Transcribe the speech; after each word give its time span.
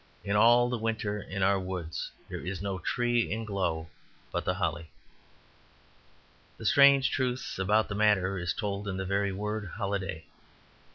In 0.23 0.35
all 0.35 0.67
the 0.67 0.79
winter 0.79 1.19
in 1.21 1.43
our 1.43 1.59
woods 1.59 2.09
there 2.27 2.39
is 2.43 2.59
no 2.59 2.79
tree 2.79 3.31
in 3.31 3.45
glow 3.45 3.87
but 4.31 4.45
the 4.45 4.55
holly. 4.55 4.89
The 6.57 6.65
strange 6.65 7.11
truth 7.11 7.57
about 7.59 7.87
the 7.87 7.93
matter 7.93 8.39
is 8.39 8.51
told 8.51 8.87
in 8.87 8.97
the 8.97 9.05
very 9.05 9.31
word 9.31 9.67
"holiday." 9.75 10.25